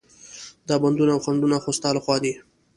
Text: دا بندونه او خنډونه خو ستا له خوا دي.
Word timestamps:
دا 0.67 0.75
بندونه 0.83 1.11
او 1.13 1.21
خنډونه 1.25 1.57
خو 1.63 1.69
ستا 1.77 1.89
له 1.95 2.01
خوا 2.05 2.15
دي. 2.23 2.33